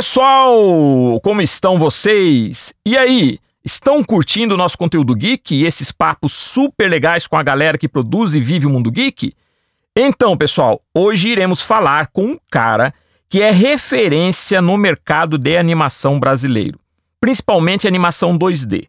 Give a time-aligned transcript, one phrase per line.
[0.00, 1.20] pessoal!
[1.20, 2.72] Como estão vocês?
[2.86, 7.42] E aí, estão curtindo o nosso conteúdo geek e esses papos super legais com a
[7.42, 9.34] galera que produz e vive o mundo geek?
[9.94, 12.94] Então, pessoal, hoje iremos falar com um cara
[13.28, 16.80] que é referência no mercado de animação brasileiro,
[17.20, 18.88] principalmente animação 2D.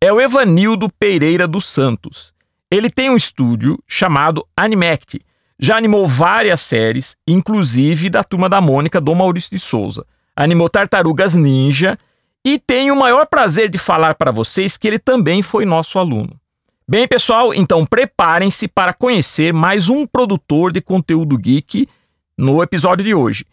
[0.00, 2.34] É o Evanildo Pereira dos Santos.
[2.68, 5.20] Ele tem um estúdio chamado Animact.
[5.60, 10.04] Já animou várias séries, inclusive da Turma da Mônica do Maurício de Souza
[10.42, 11.98] animou Tartarugas Ninja
[12.42, 16.34] e tenho o maior prazer de falar para vocês que ele também foi nosso aluno.
[16.88, 21.86] Bem, pessoal, então preparem-se para conhecer mais um produtor de conteúdo geek
[22.38, 23.44] no episódio de hoje.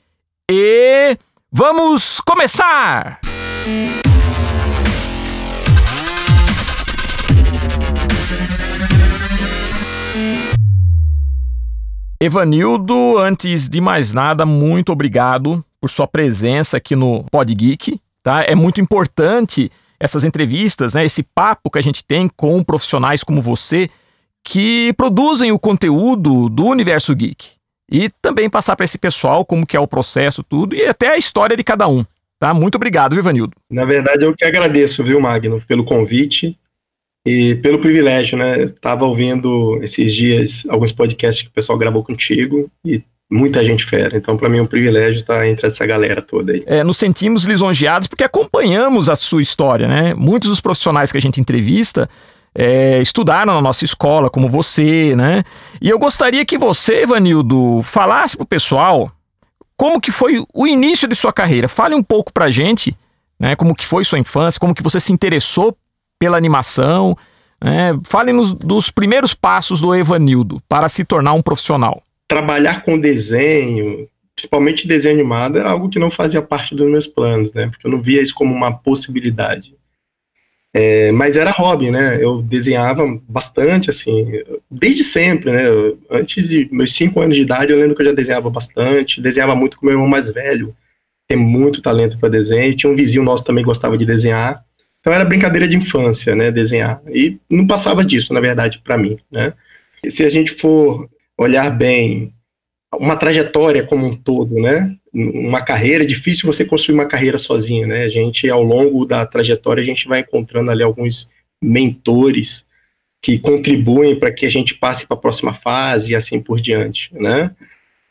[0.50, 1.18] E
[1.52, 3.20] vamos começar!
[12.20, 18.44] Evanildo, antes de mais nada, muito obrigado por sua presença aqui no Pod Geek, tá?
[18.44, 21.06] É muito importante essas entrevistas, né?
[21.06, 23.90] Esse papo que a gente tem com profissionais como você
[24.44, 27.50] que produzem o conteúdo do universo geek
[27.92, 31.18] e também passar para esse pessoal como que é o processo tudo e até a
[31.18, 32.06] história de cada um.
[32.40, 32.54] Tá?
[32.54, 33.54] Muito obrigado, Vivanildo.
[33.70, 36.58] Na verdade, eu que agradeço, viu, Magno, pelo convite
[37.26, 38.68] e pelo privilégio, né?
[38.80, 44.18] Tava ouvindo esses dias alguns podcasts que o pessoal gravou contigo e muita gente fera.
[44.18, 46.64] Então, para mim é um privilégio estar entre essa galera toda aí.
[46.66, 50.14] É, nos sentimos lisonjeados porque acompanhamos a sua história, né?
[50.14, 52.10] Muitos dos profissionais que a gente entrevista
[52.56, 55.44] é, estudaram na nossa escola, como você, né?
[55.82, 59.12] E eu gostaria que você, Vanildo, falasse pro pessoal
[59.76, 61.68] como que foi o início de sua carreira.
[61.68, 62.98] Fale um pouco pra gente,
[63.40, 63.56] né?
[63.56, 65.78] Como que foi sua infância, como que você se interessou
[66.18, 67.16] pela animação.
[67.62, 72.02] É, Fale-nos dos primeiros passos do Evanildo para se tornar um profissional.
[72.28, 77.54] Trabalhar com desenho, principalmente desenho animado, era algo que não fazia parte dos meus planos,
[77.54, 77.68] né?
[77.70, 79.76] Porque eu não via isso como uma possibilidade.
[80.74, 82.24] É, mas era hobby, né?
[82.24, 85.64] Eu desenhava bastante, assim, desde sempre, né?
[86.10, 89.56] Antes de meus cinco anos de idade, eu lembro que eu já desenhava bastante, desenhava
[89.56, 90.76] muito com meu irmão mais velho,
[91.28, 92.76] tem muito talento para desenho.
[92.76, 94.64] Tinha um vizinho nosso também que gostava de desenhar.
[95.00, 97.02] Então era brincadeira de infância, né, desenhar.
[97.08, 99.54] E não passava disso, na verdade, para mim, né?
[100.04, 102.34] E se a gente for olhar bem
[102.94, 104.96] uma trajetória como um todo, né?
[105.14, 108.04] Uma carreira, é difícil você construir uma carreira sozinho, né?
[108.04, 111.30] A gente, ao longo da trajetória, a gente vai encontrando ali alguns
[111.62, 112.66] mentores
[113.22, 117.14] que contribuem para que a gente passe para a próxima fase e assim por diante,
[117.14, 117.52] né?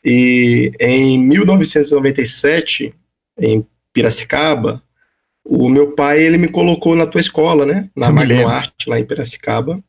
[0.03, 2.93] E em 1997,
[3.39, 4.81] em Piracicaba,
[5.43, 7.89] o meu pai, ele me colocou na tua escola, né?
[7.95, 9.81] Na Magno Arte, lá em Piracicaba.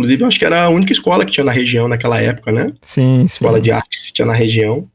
[0.00, 2.72] Inclusive, eu acho que era a única escola que tinha na região naquela época, né?
[2.80, 3.24] Sim, sim.
[3.24, 4.88] Escola de arte que tinha na região.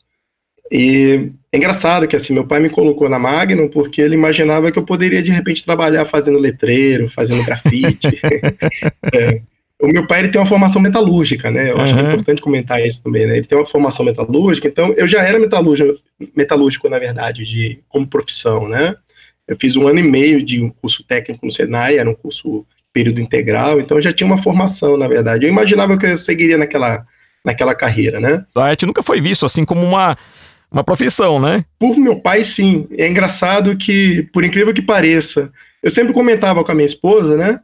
[0.72, 4.80] E é engraçado que, assim, meu pai me colocou na Magnum porque ele imaginava que
[4.80, 8.08] eu poderia, de repente, trabalhar fazendo letreiro, fazendo grafite.
[9.14, 9.42] é.
[9.80, 11.70] O meu pai, ele tem uma formação metalúrgica, né?
[11.70, 11.82] Eu uhum.
[11.82, 13.38] acho que é importante comentar isso também, né?
[13.38, 16.00] Ele tem uma formação metalúrgica, então eu já era metalúrgico,
[16.36, 18.96] metalúrgico na verdade, de, como profissão, né?
[19.48, 22.66] Eu fiz um ano e meio de um curso técnico no Senai, era um curso
[22.96, 25.46] período integral, então eu já tinha uma formação, na verdade.
[25.46, 27.06] Eu imaginava que eu seguiria naquela,
[27.44, 28.46] naquela carreira, né?
[28.56, 30.18] A arte nunca foi visto assim como uma,
[30.72, 31.66] uma profissão, né?
[31.78, 32.88] Por meu pai, sim.
[32.98, 35.52] É engraçado que, por incrível que pareça,
[35.84, 37.60] eu sempre comentava com a minha esposa, né?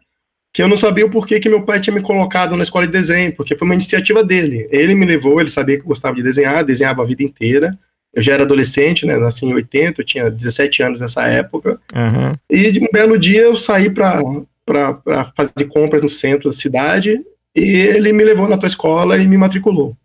[0.53, 2.91] Que eu não sabia o porquê que meu pai tinha me colocado na escola de
[2.91, 4.67] desenho, porque foi uma iniciativa dele.
[4.69, 7.79] Ele me levou, ele sabia que eu gostava de desenhar, desenhava a vida inteira
[8.13, 9.15] eu já era adolescente, né?
[9.17, 11.79] Nasci em 80, eu tinha 17 anos nessa época.
[11.95, 12.33] Uhum.
[12.49, 14.21] E de um belo dia eu saí para
[15.35, 17.21] fazer compras no centro da cidade
[17.55, 19.95] e ele me levou na tua escola e me matriculou.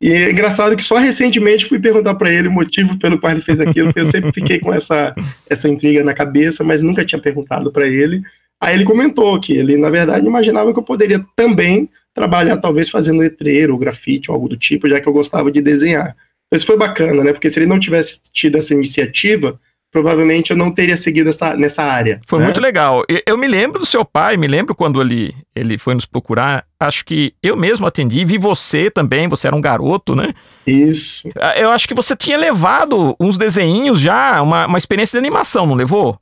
[0.00, 3.40] E é engraçado que só recentemente fui perguntar para ele o motivo pelo qual ele
[3.40, 5.14] fez aquilo, porque eu sempre fiquei com essa,
[5.50, 8.22] essa intriga na cabeça, mas nunca tinha perguntado para ele.
[8.60, 13.20] Aí ele comentou que ele, na verdade, imaginava que eu poderia também trabalhar, talvez fazendo
[13.20, 16.16] letreiro, grafite ou algo do tipo, já que eu gostava de desenhar.
[16.52, 17.32] Isso foi bacana, né?
[17.32, 19.60] Porque se ele não tivesse tido essa iniciativa,
[19.90, 22.20] provavelmente eu não teria seguido essa, nessa área.
[22.26, 22.46] Foi né?
[22.46, 23.04] muito legal.
[23.26, 26.64] Eu me lembro do seu pai, me lembro quando ele, ele foi nos procurar.
[26.78, 30.32] Acho que eu mesmo atendi, vi você também, você era um garoto, né?
[30.66, 31.28] Isso.
[31.40, 35.66] Ah, eu acho que você tinha levado uns desenhinhos já, uma, uma experiência de animação,
[35.66, 36.18] não levou?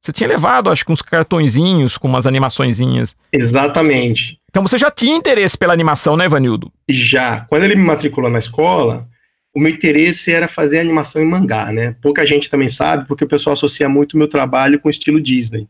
[0.00, 3.14] Você tinha levado, acho que uns cartõezinhos com umas animaçõezinhas.
[3.30, 4.38] Exatamente.
[4.48, 6.72] Então você já tinha interesse pela animação, né, Vanildo?
[6.88, 7.40] Já.
[7.40, 9.06] Quando ele me matriculou na escola,
[9.54, 11.96] o meu interesse era fazer animação em mangá, né?
[12.00, 15.20] Pouca gente também sabe, porque o pessoal associa muito o meu trabalho com o estilo
[15.20, 15.68] Disney.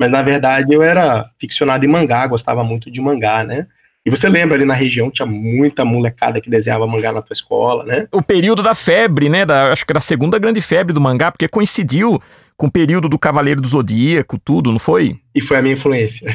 [0.00, 3.66] Mas na verdade eu era ficcionado em mangá, gostava muito de mangá, né?
[4.06, 7.84] E você lembra ali na região tinha muita molecada que desenhava mangá na tua escola,
[7.84, 8.06] né?
[8.12, 9.44] O período da febre, né?
[9.44, 12.22] Da, acho que era a segunda grande febre do mangá, porque coincidiu
[12.56, 15.16] com o período do Cavaleiro do Zodíaco, tudo, não foi?
[15.34, 16.32] E foi a minha influência.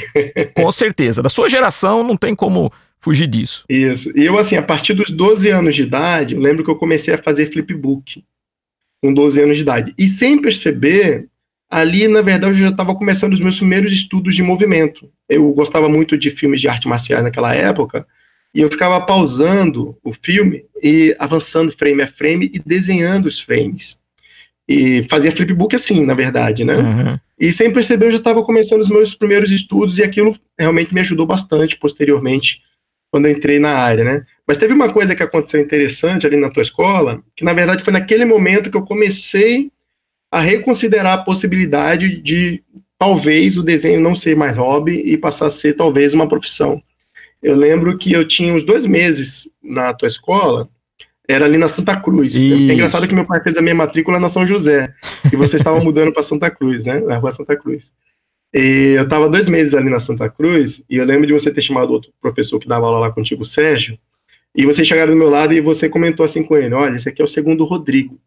[0.56, 1.22] com certeza.
[1.22, 2.72] Da sua geração não tem como
[3.04, 3.66] fugir disso.
[3.68, 4.18] Isso.
[4.18, 7.14] E eu, assim, a partir dos 12 anos de idade, eu lembro que eu comecei
[7.14, 8.24] a fazer flipbook
[9.02, 9.94] com 12 anos de idade.
[9.98, 11.28] E sem perceber,
[11.70, 15.10] ali, na verdade, eu já estava começando os meus primeiros estudos de movimento.
[15.28, 18.08] Eu gostava muito de filmes de arte marcial naquela época,
[18.56, 24.00] e eu ficava pausando o filme e avançando frame a frame e desenhando os frames.
[24.68, 26.74] E fazia flipbook assim, na verdade, né?
[26.74, 27.20] Uhum.
[27.40, 31.02] E sem perceber, eu já estava começando os meus primeiros estudos e aquilo realmente me
[31.02, 32.62] ajudou bastante posteriormente,
[33.14, 34.26] quando eu entrei na área, né?
[34.48, 37.94] Mas teve uma coisa que aconteceu interessante ali na tua escola, que na verdade foi
[37.94, 39.70] naquele momento que eu comecei
[40.32, 42.64] a reconsiderar a possibilidade de
[42.98, 46.82] talvez o desenho não ser mais hobby e passar a ser talvez uma profissão.
[47.44, 50.68] Eu lembro que eu tinha uns dois meses na tua escola,
[51.28, 52.34] era ali na Santa Cruz.
[52.34, 52.72] Isso.
[52.72, 54.92] É engraçado que meu pai fez a minha matrícula na São José,
[55.32, 57.00] e vocês estavam mudando para Santa Cruz, né?
[57.00, 57.94] Na rua Santa Cruz.
[58.54, 61.62] E eu estava dois meses ali na Santa Cruz, e eu lembro de você ter
[61.62, 63.98] chamado outro professor que dava aula lá contigo, o Sérgio,
[64.56, 67.22] e vocês chegaram do meu lado e você comentou assim com ele: olha, esse aqui
[67.22, 68.20] é o segundo Rodrigo.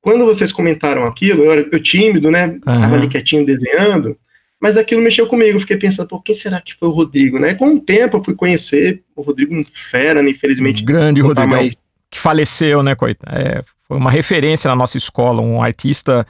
[0.00, 2.46] Quando vocês comentaram aquilo, eu, eu tímido, né?
[2.46, 2.60] Uhum.
[2.60, 4.16] Tava ali quietinho desenhando,
[4.58, 5.56] mas aquilo mexeu comigo.
[5.56, 7.52] Eu fiquei pensando, por quem será que foi o Rodrigo, né?
[7.52, 10.30] Com o tempo eu fui conhecer o Rodrigo, um fera, né?
[10.30, 10.82] infelizmente.
[10.82, 11.50] Grande Rodrigo.
[11.50, 11.76] Mais...
[12.10, 13.36] Que faleceu, né, coitado?
[13.36, 16.26] É, foi uma referência na nossa escola, um artista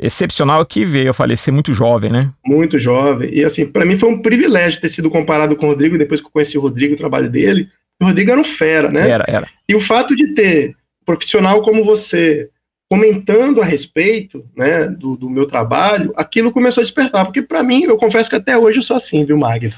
[0.00, 2.30] excepcional que veio a falecer muito jovem, né?
[2.44, 3.30] Muito jovem.
[3.32, 6.26] E assim, para mim foi um privilégio ter sido comparado com o Rodrigo, depois que
[6.26, 7.68] eu conheci o Rodrigo, o trabalho dele.
[8.00, 9.08] O Rodrigo era um fera, né?
[9.08, 9.48] Era, era.
[9.68, 10.74] E o fato de ter
[11.04, 12.48] profissional como você,
[12.90, 17.84] comentando a respeito né, do, do, meu trabalho, aquilo começou a despertar, porque para mim,
[17.84, 19.72] eu confesso que até hoje eu sou assim, viu, Magno?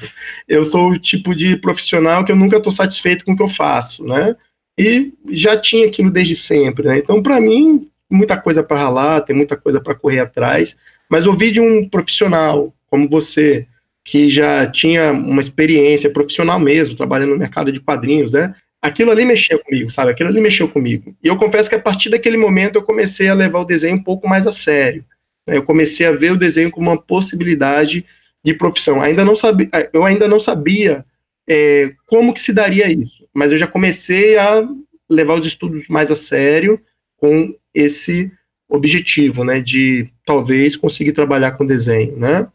[0.48, 3.48] Eu sou o tipo de profissional que eu nunca estou satisfeito com o que eu
[3.48, 4.36] faço, né?
[4.78, 6.98] E já tinha aquilo desde sempre, né?
[6.98, 10.78] Então, para mim, muita coisa para ralar, tem muita coisa para correr atrás,
[11.08, 13.66] mas ouvir de um profissional como você,
[14.04, 18.54] que já tinha uma experiência profissional mesmo, trabalhando no mercado de quadrinhos, né?
[18.82, 20.10] aquilo ali mexeu comigo, sabe?
[20.10, 21.14] Aquilo ali mexeu comigo.
[21.22, 24.02] E eu confesso que a partir daquele momento eu comecei a levar o desenho um
[24.02, 25.04] pouco mais a sério.
[25.46, 25.56] Né?
[25.56, 28.04] Eu comecei a ver o desenho como uma possibilidade
[28.44, 29.00] de profissão.
[29.00, 31.04] Ainda não sabia, eu ainda não sabia
[31.48, 34.68] é, como que se daria isso, mas eu já comecei a
[35.08, 36.80] levar os estudos mais a sério
[37.22, 38.32] com esse
[38.68, 42.48] objetivo, né, de talvez conseguir trabalhar com desenho, né?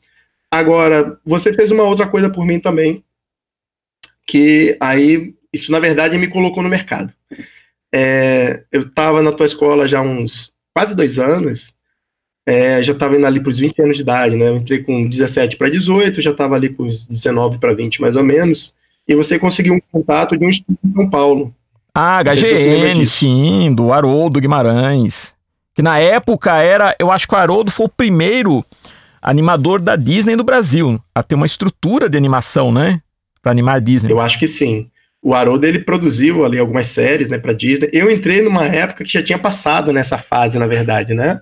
[0.52, 3.02] Agora, você fez uma outra coisa por mim também,
[4.26, 7.14] que aí isso, na verdade, me colocou no mercado.
[7.96, 11.74] É, eu estava na tua escola já uns quase dois anos,
[12.46, 14.50] é, já estava indo ali para os 20 anos de idade, né?
[14.50, 18.18] Eu entrei com 17 para 18, já estava ali com os 19 para 20 mais
[18.18, 18.74] ou menos,
[19.08, 21.56] e você conseguiu um contato de um estúdio em São Paulo.
[22.00, 25.34] Ah, HGN, sim, do Haroldo Guimarães.
[25.74, 28.64] Que na época era, eu acho que o Haroldo foi o primeiro
[29.20, 33.02] animador da Disney do Brasil a ter uma estrutura de animação, né?
[33.42, 34.12] Para animar a Disney.
[34.12, 34.90] Eu acho que sim
[35.22, 37.90] o Haroldo ele produziu ali algumas séries, né, para Disney.
[37.92, 41.42] Eu entrei numa época que já tinha passado nessa fase, na verdade, né?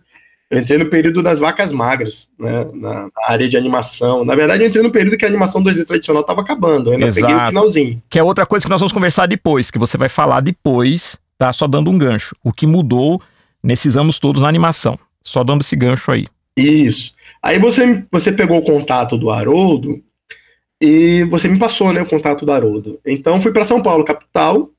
[0.56, 4.24] Eu entrei no período das vacas magras, né, na, na área de animação.
[4.24, 6.90] Na verdade, eu entrei no período que a animação 2D tradicional estava acabando.
[6.90, 7.28] Eu ainda Exato.
[7.28, 8.04] peguei o finalzinho.
[8.10, 11.52] Que é outra coisa que nós vamos conversar depois, que você vai falar depois, tá?
[11.52, 12.36] Só dando um gancho.
[12.44, 13.22] O que mudou
[13.62, 14.98] nesses anos todos na animação.
[15.22, 16.28] Só dando esse gancho aí.
[16.56, 17.14] Isso.
[17.42, 20.02] Aí você, você pegou o contato do Haroldo
[20.80, 23.00] e você me passou né, o contato do Haroldo.
[23.06, 24.70] Então fui para São Paulo, capital,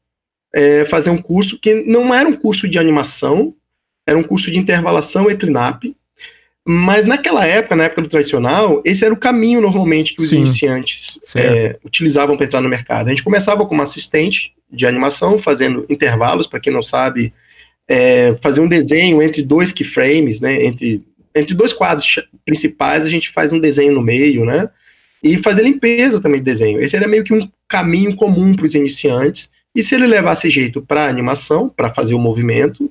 [0.55, 3.55] é, fazer um curso que não era um curso de animação,
[4.07, 5.95] era um curso de intervalação e cleanup,
[6.69, 10.39] mas naquela época, na época do tradicional, esse era o caminho normalmente que os Sim.
[10.39, 13.07] iniciantes é, utilizavam para entrar no mercado.
[13.07, 17.33] A gente começava como assistente de animação, fazendo intervalos, para quem não sabe,
[17.89, 23.31] é, fazer um desenho entre dois keyframes, né, entre, entre dois quadros principais, a gente
[23.31, 24.69] faz um desenho no meio, né,
[25.23, 26.81] e fazer limpeza também de desenho.
[26.81, 29.51] Esse era meio que um caminho comum para os iniciantes.
[29.75, 32.91] E se ele levasse jeito para animação, para fazer o movimento,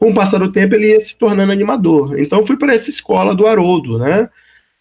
[0.00, 2.18] com o passar do tempo ele ia se tornando animador.
[2.18, 4.30] Então fui para essa escola do Haroldo, né?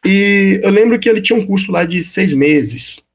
[0.05, 3.05] E eu lembro que ele tinha um curso lá de seis meses.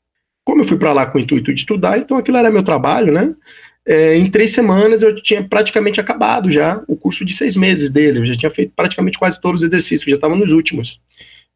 [0.45, 3.11] Como eu fui para lá com o intuito de estudar, então aquilo era meu trabalho,
[3.11, 3.35] né?
[3.87, 8.19] É, em três semanas eu tinha praticamente acabado já o curso de seis meses dele.
[8.19, 11.01] Eu já tinha feito praticamente quase todos os exercícios, já estava nos últimos.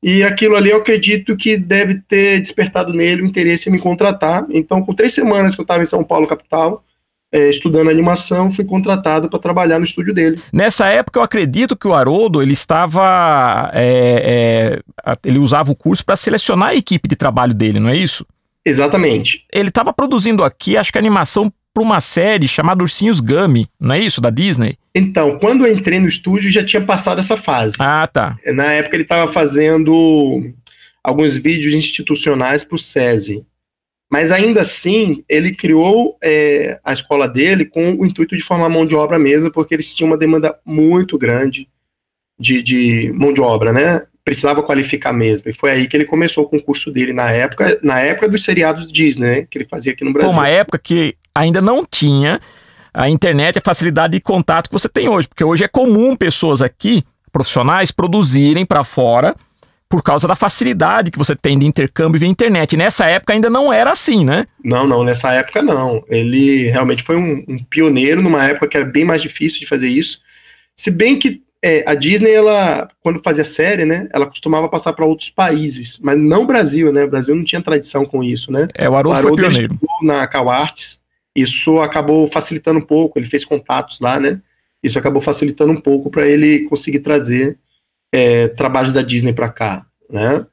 [0.02, 4.46] E aquilo ali eu acredito que deve ter despertado nele o interesse em me contratar.
[4.48, 6.82] Então, com três semanas que eu estava em São Paulo, capital,
[7.32, 10.40] é, estudando animação, fui contratado para trabalhar no estúdio dele.
[10.52, 16.04] Nessa época, eu acredito que o Haroldo ele estava, é, é, ele usava o curso
[16.04, 18.26] para selecionar a equipe de trabalho dele, não é isso?
[18.64, 19.44] Exatamente.
[19.52, 24.00] Ele estava produzindo aqui, acho que animação para uma série chamada Ursinhos Gummy, não é
[24.00, 24.20] isso?
[24.20, 24.76] Da Disney?
[24.94, 27.76] Então, quando eu entrei no estúdio, já tinha passado essa fase.
[27.78, 28.36] Ah, tá.
[28.46, 30.52] Na época ele estava fazendo
[31.04, 33.46] alguns vídeos institucionais para o SESI.
[34.10, 38.86] Mas ainda assim, ele criou é, a escola dele com o intuito de formar mão
[38.86, 41.68] de obra mesmo, porque eles tinham uma demanda muito grande
[42.40, 44.02] de, de mão de obra, né?
[44.24, 45.50] Precisava qualificar mesmo.
[45.50, 48.44] E foi aí que ele começou com o curso dele na época, na época dos
[48.44, 49.46] seriados Disney, né?
[49.50, 50.30] Que ele fazia aqui no Brasil.
[50.30, 52.40] Foi uma época que ainda não tinha
[52.94, 56.62] a internet, a facilidade de contato que você tem hoje, porque hoje é comum pessoas
[56.62, 59.36] aqui, profissionais, produzirem para fora
[59.88, 62.76] por causa da facilidade que você tem de intercâmbio via internet.
[62.76, 64.46] Nessa época ainda não era assim, né?
[64.62, 66.04] Não, não, nessa época não.
[66.08, 69.88] Ele realmente foi um, um pioneiro numa época que era bem mais difícil de fazer
[69.88, 70.20] isso.
[70.76, 75.04] Se bem que é, a Disney, ela, quando fazia série, né, ela costumava passar para
[75.04, 77.04] outros países, mas não o Brasil, né?
[77.04, 78.68] O Brasil não tinha tradição com isso, né?
[78.74, 79.78] É, o Haroldo, o Haroldo foi pioneiro.
[80.02, 81.00] na Cal Arts,
[81.34, 84.40] isso acabou facilitando um pouco, ele fez contatos lá, né?
[84.82, 87.58] Isso acabou facilitando um pouco para ele conseguir trazer
[88.12, 90.44] é, trabalhos da Disney para cá, né?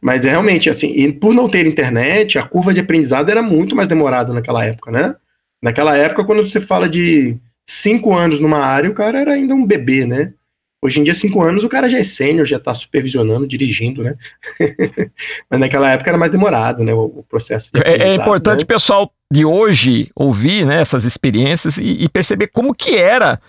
[0.00, 3.74] Mas é realmente assim, e por não ter internet, a curva de aprendizado era muito
[3.74, 5.14] mais demorada naquela época, né?
[5.62, 9.66] Naquela época, quando você fala de cinco anos numa área, o cara era ainda um
[9.66, 10.34] bebê, né?
[10.82, 14.14] Hoje em dia, cinco anos, o cara já é sênior, já está supervisionando, dirigindo, né?
[15.50, 16.92] Mas naquela época era mais demorado, né?
[16.92, 17.70] O, o processo.
[17.82, 18.64] é, é, importante né?
[18.64, 23.40] o pessoal de hoje ouvir né, essas experiências e, e perceber como que era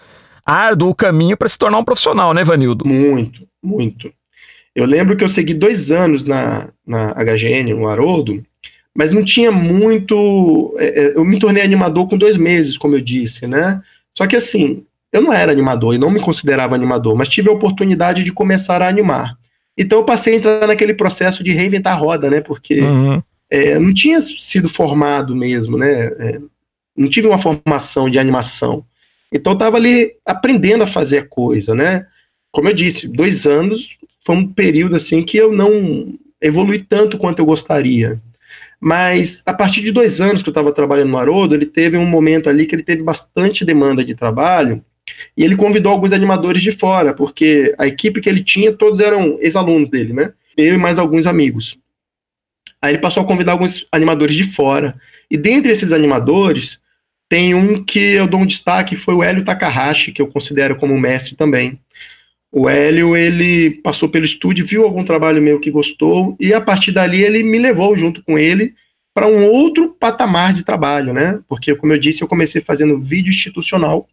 [0.46, 2.88] árduo o caminho para se tornar um profissional, né, Vanildo?
[2.88, 4.14] Muito, muito.
[4.76, 8.44] Eu lembro que eu segui dois anos na, na HGN, no Haroldo,
[8.94, 10.76] mas não tinha muito.
[10.78, 13.82] É, é, eu me tornei animador com dois meses, como eu disse, né?
[14.18, 17.54] Só que assim, eu não era animador e não me considerava animador, mas tive a
[17.54, 19.38] oportunidade de começar a animar.
[19.78, 22.42] Então eu passei a entrar naquele processo de reinventar a roda, né?
[22.42, 23.22] Porque uhum.
[23.50, 26.06] é, não tinha sido formado mesmo, né?
[26.06, 26.40] É,
[26.98, 28.86] não tive uma formação de animação.
[29.32, 32.06] Então eu estava ali aprendendo a fazer coisa, né?
[32.52, 37.40] Como eu disse, dois anos foi um período assim que eu não evolui tanto quanto
[37.40, 38.20] eu gostaria.
[38.80, 42.06] Mas a partir de dois anos que eu estava trabalhando no Haroldo, ele teve um
[42.06, 44.84] momento ali que ele teve bastante demanda de trabalho
[45.36, 49.38] e ele convidou alguns animadores de fora, porque a equipe que ele tinha, todos eram
[49.40, 50.34] ex-alunos dele, né?
[50.58, 51.78] Eu e mais alguns amigos.
[52.82, 54.96] Aí ele passou a convidar alguns animadores de fora.
[55.30, 56.82] E dentre esses animadores,
[57.30, 61.00] tem um que eu dou um destaque, foi o Hélio Takahashi, que eu considero como
[61.00, 61.80] mestre também.
[62.52, 66.92] O Hélio, ele passou pelo estúdio, viu algum trabalho meu que gostou, e a partir
[66.92, 68.74] dali ele me levou junto com ele
[69.14, 71.40] para um outro patamar de trabalho, né?
[71.48, 74.08] Porque, como eu disse, eu comecei fazendo vídeo institucional,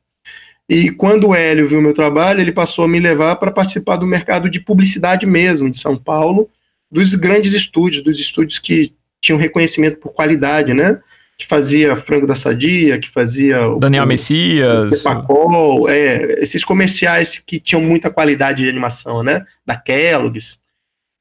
[0.69, 4.07] e quando o Hélio viu meu trabalho, ele passou a me levar para participar do
[4.07, 6.49] mercado de publicidade mesmo, de São Paulo,
[6.91, 11.01] dos grandes estúdios, dos estúdios que tinham reconhecimento por qualidade, né?
[11.43, 17.41] Que fazia Frango da Sadia, que fazia o Daniel Messias, o Pacol, é, esses comerciais
[17.41, 19.45] que tinham muita qualidade de animação, né?
[19.67, 20.61] Da Kellogg's.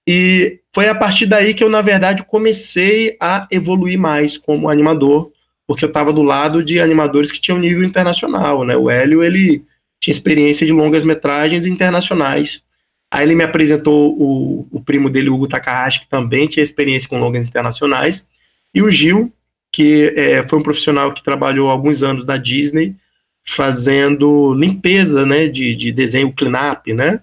[0.07, 5.31] E foi a partir daí que eu, na verdade, comecei a evoluir mais como animador,
[5.65, 8.77] porque eu estava do lado de animadores que tinham nível internacional, né?
[8.77, 9.63] O Hélio, ele
[9.99, 12.61] tinha experiência de longas metragens internacionais.
[13.09, 17.19] Aí ele me apresentou o, o primo dele, Hugo Takahashi, que também tinha experiência com
[17.19, 18.29] longas internacionais,
[18.73, 19.33] e o Gil,
[19.71, 22.95] que é, foi um profissional que trabalhou alguns anos na Disney
[23.43, 27.21] fazendo limpeza, né, de, de desenho cleanup, né,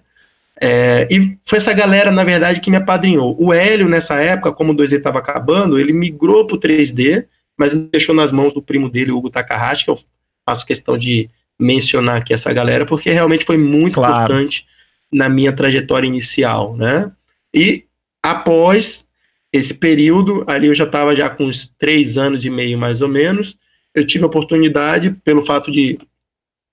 [0.61, 3.35] é, e foi essa galera, na verdade, que me apadrinhou.
[3.39, 7.25] O Hélio, nessa época, como o 2D estava acabando, ele migrou para o 3D,
[7.57, 9.97] mas me deixou nas mãos do primo dele, Hugo Takahashi, que eu
[10.45, 14.15] faço questão de mencionar aqui essa galera, porque realmente foi muito claro.
[14.15, 14.67] importante
[15.11, 17.11] na minha trajetória inicial, né?
[17.53, 17.85] E
[18.21, 19.08] após
[19.51, 23.07] esse período, ali eu já estava já com uns três anos e meio, mais ou
[23.07, 23.57] menos,
[23.93, 25.97] eu tive a oportunidade, pelo fato de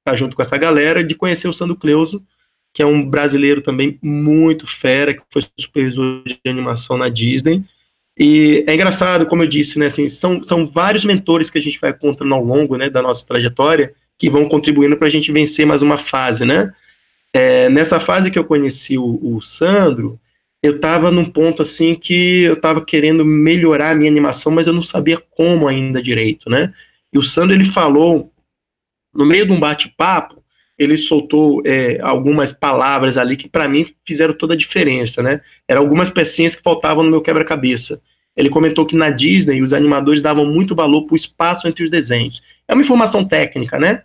[0.01, 2.25] estar junto com essa galera, de conhecer o Sandro Cleuso,
[2.73, 7.65] que é um brasileiro também muito fera, que foi supervisor de animação na Disney.
[8.19, 11.81] E é engraçado, como eu disse, né, assim, são, são vários mentores que a gente
[11.81, 15.67] vai encontrando ao longo né, da nossa trajetória que vão contribuindo para a gente vencer
[15.67, 16.73] mais uma fase, né?
[17.33, 20.19] É, nessa fase que eu conheci o, o Sandro,
[20.63, 24.73] eu estava num ponto assim que eu estava querendo melhorar a minha animação, mas eu
[24.73, 26.73] não sabia como ainda direito, né?
[27.13, 28.33] E o Sandro ele falou
[29.15, 30.43] no meio de um bate-papo,
[30.79, 35.41] ele soltou é, algumas palavras ali que para mim fizeram toda a diferença, né?
[35.67, 38.03] Eram algumas pecinhas que faltavam no meu quebra-cabeça.
[38.37, 41.91] Ele comentou que na Disney os animadores davam muito valor para o espaço entre os
[41.91, 42.43] desenhos.
[42.69, 44.03] É uma informação técnica, né?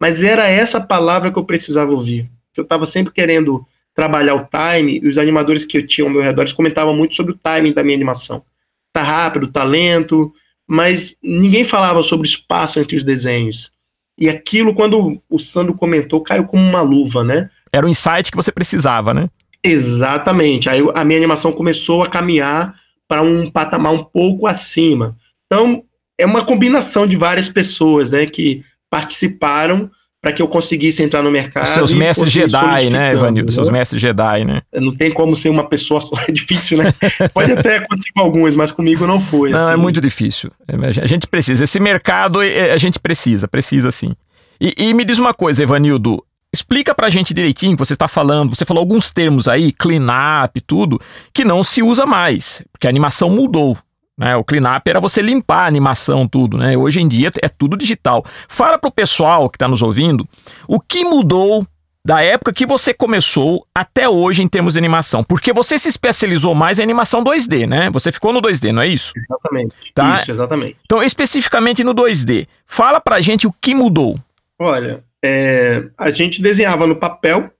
[0.00, 2.30] Mas era essa palavra que eu precisava ouvir.
[2.54, 6.10] Que eu estava sempre querendo trabalhar o time, e os animadores que eu tinha ao
[6.10, 8.44] meu redor comentavam muito sobre o timing da minha animação.
[8.92, 10.32] tá rápido, tá lento,
[10.68, 13.72] mas ninguém falava sobre espaço entre os desenhos.
[14.18, 17.50] E aquilo, quando o Sandro comentou, caiu como uma luva, né?
[17.72, 19.28] Era o insight que você precisava, né?
[19.64, 20.68] Exatamente.
[20.70, 25.16] Aí a minha animação começou a caminhar para um patamar um pouco acima.
[25.46, 25.82] Então,
[26.18, 29.90] é uma combinação de várias pessoas, né, que participaram
[30.24, 31.64] para que eu conseguisse entrar no mercado.
[31.64, 33.52] Os seus mestres Jedi, né, Evanildo?
[33.52, 34.62] Seus mestres Jedi, né?
[34.72, 36.94] Não tem como ser uma pessoa só, é difícil, né?
[37.34, 39.50] Pode até acontecer com alguns, mas comigo não foi.
[39.50, 39.72] Não, é assim.
[39.74, 40.50] é muito difícil.
[40.66, 41.64] A gente precisa.
[41.64, 44.14] Esse mercado, é, a gente precisa, precisa sim.
[44.58, 46.24] E, e me diz uma coisa, Evanildo.
[46.50, 48.56] Explica pra gente direitinho o que você está falando.
[48.56, 50.06] Você falou alguns termos aí, clean
[50.42, 50.98] up, tudo,
[51.34, 53.76] que não se usa mais, porque a animação mudou.
[54.18, 54.36] Né?
[54.36, 56.56] O cleanup era você limpar a animação, tudo.
[56.56, 56.76] Né?
[56.76, 58.24] Hoje em dia é tudo digital.
[58.48, 60.26] Fala para o pessoal que está nos ouvindo
[60.68, 61.66] o que mudou
[62.06, 65.24] da época que você começou até hoje em termos de animação.
[65.24, 67.88] Porque você se especializou mais em animação 2D, né?
[67.90, 69.12] Você ficou no 2D, não é isso?
[69.16, 69.74] Exatamente.
[69.94, 70.16] Tá?
[70.16, 70.76] Isso, exatamente.
[70.84, 74.18] Então, especificamente no 2D, fala pra gente o que mudou.
[74.60, 77.50] Olha, é, a gente desenhava no papel,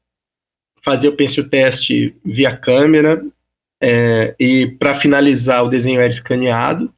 [0.83, 3.25] fazia o pencil teste via câmera,
[3.87, 6.91] é, e para finalizar, o desenho era escaneado.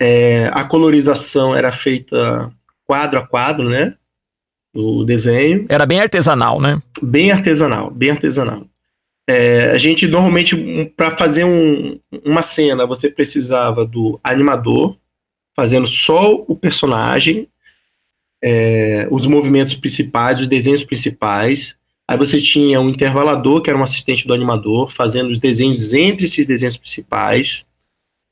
[0.00, 2.48] É, a colorização era feita
[2.86, 3.94] quadro a quadro, né?
[4.72, 5.66] O desenho.
[5.68, 6.80] Era bem artesanal, né?
[7.02, 8.64] Bem artesanal, bem artesanal.
[9.28, 10.54] É, a gente normalmente,
[10.96, 14.96] para fazer um, uma cena, você precisava do animador
[15.56, 17.48] fazendo só o personagem,
[18.40, 21.79] é, os movimentos principais, os desenhos principais.
[22.10, 26.24] Aí você tinha um intervalador, que era um assistente do animador, fazendo os desenhos entre
[26.24, 27.64] esses desenhos principais.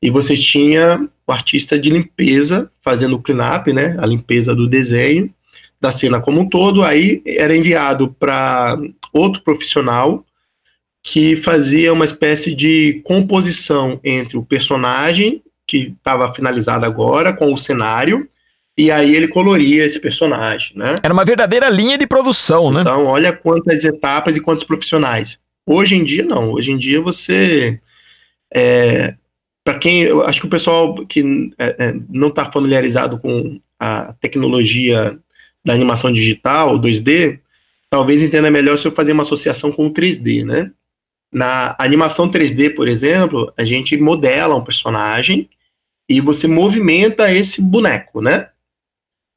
[0.03, 5.33] E você tinha o artista de limpeza, fazendo o cleanup, né, a limpeza do desenho,
[5.81, 6.83] da cena como um todo.
[6.83, 8.77] Aí era enviado para
[9.13, 10.27] outro profissional
[11.01, 17.57] que fazia uma espécie de composição entre o personagem, que estava finalizado agora, com o
[17.57, 18.29] cenário,
[18.79, 20.95] e aí ele coloria esse personagem, né?
[21.03, 22.83] Era uma verdadeira linha de produção, né?
[22.83, 25.41] Então, olha quantas etapas e quantos profissionais.
[25.67, 26.53] Hoje em dia, não.
[26.53, 27.81] Hoje em dia, você.
[28.55, 29.17] É,
[29.65, 30.03] Para quem.
[30.03, 35.19] Eu acho que o pessoal que é, é, não está familiarizado com a tecnologia
[35.65, 37.41] da animação digital, 2D,
[37.91, 40.71] talvez entenda melhor se eu fazer uma associação com o 3D, né?
[41.33, 45.51] Na animação 3D, por exemplo, a gente modela um personagem
[46.09, 48.49] e você movimenta esse boneco, né?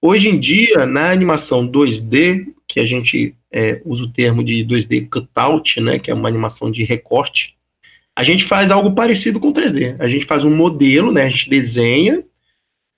[0.01, 5.07] Hoje em dia, na animação 2D, que a gente é, usa o termo de 2D
[5.09, 7.55] cutout, né, que é uma animação de recorte,
[8.15, 9.95] a gente faz algo parecido com 3D.
[9.99, 12.23] A gente faz um modelo, né, a gente desenha,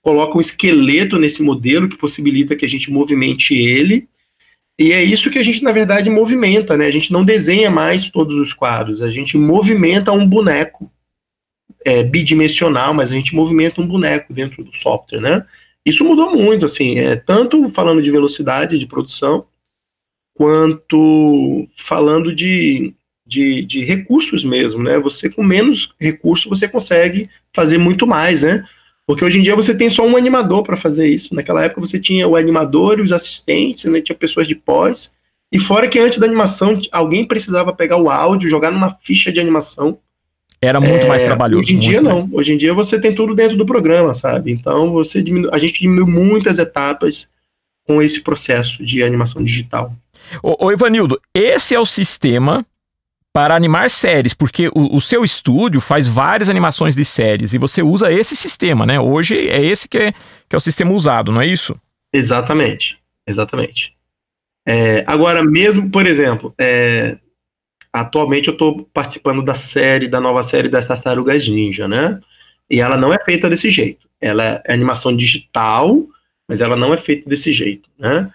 [0.00, 4.08] coloca um esqueleto nesse modelo que possibilita que a gente movimente ele,
[4.78, 6.86] e é isso que a gente, na verdade, movimenta, né?
[6.86, 10.90] A gente não desenha mais todos os quadros, a gente movimenta um boneco
[11.84, 15.46] é, bidimensional, mas a gente movimenta um boneco dentro do software, né?
[15.84, 19.46] Isso mudou muito, assim, é, tanto falando de velocidade de produção,
[20.34, 22.94] quanto falando de,
[23.26, 24.98] de, de, recursos mesmo, né?
[24.98, 28.64] Você com menos recurso você consegue fazer muito mais, né?
[29.06, 31.34] Porque hoje em dia você tem só um animador para fazer isso.
[31.34, 34.00] Naquela época você tinha o animador e os assistentes, né?
[34.00, 35.14] tinha pessoas de pós.
[35.52, 39.38] E fora que antes da animação alguém precisava pegar o áudio, jogar numa ficha de
[39.38, 39.98] animação
[40.60, 41.62] era muito é, mais trabalhoso.
[41.62, 42.16] Hoje em dia mais.
[42.16, 42.28] não.
[42.32, 44.52] Hoje em dia você tem tudo dentro do programa, sabe?
[44.52, 45.48] Então você diminu...
[45.52, 47.28] a gente diminuiu muitas etapas
[47.86, 49.92] com esse processo de animação digital.
[50.42, 52.64] Ô, ô Ivanildo, esse é o sistema
[53.32, 57.82] para animar séries, porque o, o, seu estúdio faz várias animações de séries e você
[57.82, 59.00] usa esse sistema, né?
[59.00, 60.12] Hoje é esse que é,
[60.48, 61.74] que é o sistema usado, não é isso?
[62.12, 63.92] Exatamente, exatamente.
[64.64, 67.18] É, agora, mesmo, por exemplo, é,
[67.94, 72.18] atualmente eu estou participando da série, da nova série das Tartarugas Ninja, né?
[72.68, 74.08] E ela não é feita desse jeito.
[74.20, 76.04] Ela é animação digital,
[76.48, 78.28] mas ela não é feita desse jeito, né?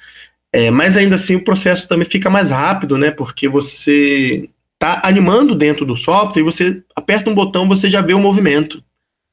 [0.53, 3.11] É, mas ainda assim o processo também fica mais rápido, né?
[3.11, 8.13] Porque você está animando dentro do software e você aperta um botão, você já vê
[8.13, 8.81] o movimento.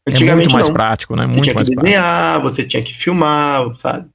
[0.08, 0.74] Antigamente é muito mais não.
[0.74, 1.26] prático, né?
[1.26, 2.50] Você muito tinha que desenhar, prático.
[2.50, 4.08] você tinha que filmar, sabe?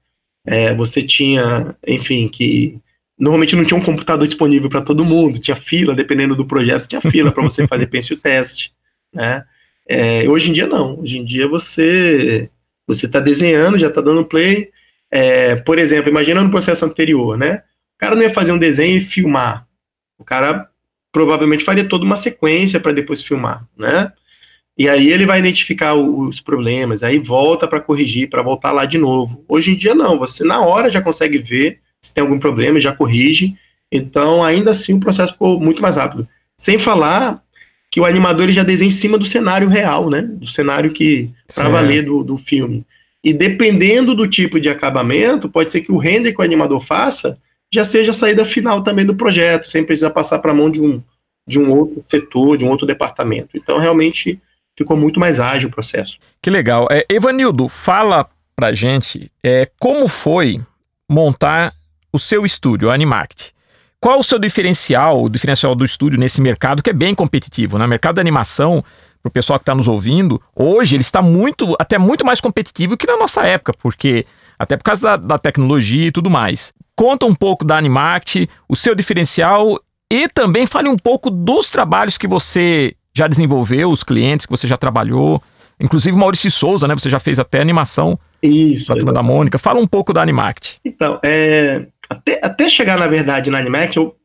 [0.45, 2.81] É, você tinha, enfim, que
[3.21, 6.99] Normalmente não tinha um computador disponível para todo mundo, tinha fila, dependendo do projeto, tinha
[6.99, 8.73] fila para você fazer pencil teste,
[9.13, 9.45] né?
[9.87, 12.49] É, hoje em dia não, hoje em dia você
[12.87, 14.71] você está desenhando, já está dando play.
[15.11, 17.61] É, por exemplo, imagina no processo anterior, né?
[17.95, 19.67] O cara não ia fazer um desenho e filmar.
[20.17, 20.67] O cara
[21.11, 24.11] provavelmente faria toda uma sequência para depois filmar, né?
[24.75, 28.97] E aí ele vai identificar os problemas, aí volta para corrigir, para voltar lá de
[28.97, 29.45] novo.
[29.47, 32.93] Hoje em dia não, você na hora já consegue ver se tem algum problema, já
[32.93, 33.55] corrige.
[33.91, 36.27] Então, ainda assim, o processo ficou muito mais rápido.
[36.57, 37.41] Sem falar
[37.91, 40.21] que o animador ele já desenha em cima do cenário real, né?
[40.21, 42.85] Do cenário que para valer do, do filme.
[43.23, 47.37] E dependendo do tipo de acabamento, pode ser que o render que o animador faça
[47.73, 50.81] já seja a saída final também do projeto, sem precisar passar para a mão de
[50.81, 51.01] um,
[51.47, 53.49] de um outro setor, de um outro departamento.
[53.55, 54.39] Então, realmente,
[54.77, 56.17] ficou muito mais ágil o processo.
[56.41, 56.87] Que legal.
[56.89, 60.59] É, Evanildo, fala pra gente é, como foi
[61.09, 61.73] montar
[62.11, 63.53] o seu estúdio, a Animact.
[63.99, 67.85] Qual o seu diferencial, o diferencial do estúdio nesse mercado que é bem competitivo, né?
[67.85, 68.83] Mercado da animação,
[69.21, 72.97] para o pessoal que está nos ouvindo, hoje ele está muito, até muito mais competitivo
[72.97, 74.25] que na nossa época, porque
[74.57, 76.73] até por causa da, da tecnologia e tudo mais.
[76.95, 79.79] Conta um pouco da Animact, o seu diferencial
[80.11, 84.67] e também fale um pouco dos trabalhos que você já desenvolveu, os clientes que você
[84.67, 85.41] já trabalhou.
[85.79, 86.93] Inclusive Maurício Souza, né?
[86.93, 89.57] Você já fez até animação Isso, para a turma da Mônica.
[89.57, 90.79] Fala um pouco da Animact.
[90.85, 94.17] Então, é, até, até chegar, na verdade, na Animact, eu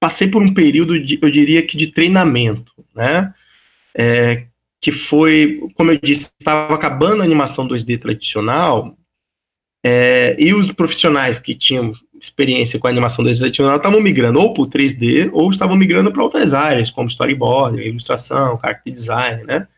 [0.00, 3.34] passei por um período, de, eu diria que de treinamento, né?
[3.94, 4.46] É,
[4.80, 8.96] que foi, como eu disse, estava acabando a animação 2D tradicional,
[9.84, 14.54] é, e os profissionais que tinham experiência com a animação 2D tradicional estavam migrando ou
[14.54, 19.68] para o 3D ou estavam migrando para outras áreas, como storyboard, ilustração, character design, né?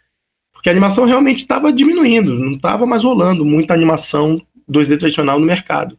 [0.53, 5.47] Porque a animação realmente estava diminuindo, não estava mais rolando muita animação 2D tradicional no
[5.47, 5.99] mercado.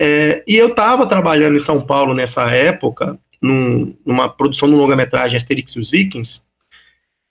[0.00, 5.36] É, e eu estava trabalhando em São Paulo nessa época, num, numa produção de longa-metragem
[5.36, 6.42] Asterix e os Vikings,